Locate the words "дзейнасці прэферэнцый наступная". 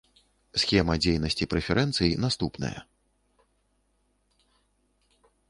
1.03-2.73